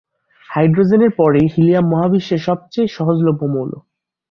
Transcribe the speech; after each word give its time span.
হাইড্রোজেনের 0.49 1.11
পরেই 1.19 1.47
হিলিয়াম 1.53 1.85
মহাবিশ্বের 1.89 2.41
সবচেয়ে 2.47 2.87
সহজলভ্য 2.87 3.41
মৌল। 3.53 3.71